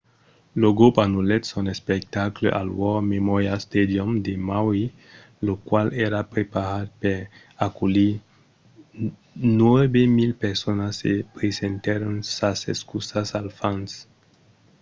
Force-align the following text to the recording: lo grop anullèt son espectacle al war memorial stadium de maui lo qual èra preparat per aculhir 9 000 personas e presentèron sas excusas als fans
lo 0.61 0.69
grop 0.77 0.95
anullèt 1.05 1.43
son 1.51 1.65
espectacle 1.75 2.49
al 2.61 2.69
war 2.79 2.99
memorial 3.15 3.59
stadium 3.67 4.09
de 4.25 4.33
maui 4.49 4.85
lo 5.47 5.53
qual 5.67 5.87
èra 6.05 6.21
preparat 6.33 6.87
per 7.01 7.17
aculhir 7.67 8.13
9 9.61 10.21
000 10.21 10.43
personas 10.45 10.93
e 11.11 11.13
presentèron 11.37 12.15
sas 12.37 12.59
excusas 12.73 13.27
als 13.39 13.53
fans 13.59 13.89